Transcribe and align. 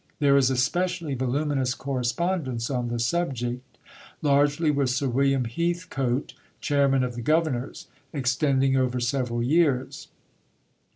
There 0.17 0.35
is 0.35 0.49
a 0.49 0.57
specially 0.57 1.13
voluminous 1.13 1.75
correspondence 1.75 2.71
on 2.71 2.87
the 2.87 2.97
subject, 2.97 3.77
largely 4.23 4.71
with 4.71 4.89
Sir 4.89 5.07
William 5.07 5.45
Heathcote 5.45 6.33
(chairman 6.59 7.03
of 7.03 7.13
the 7.13 7.21
Governors), 7.21 7.85
extending 8.11 8.75
over 8.75 8.99
several 8.99 9.43
years. 9.43 10.07